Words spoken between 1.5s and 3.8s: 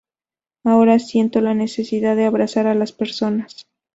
necesidad de abrazar a las personas".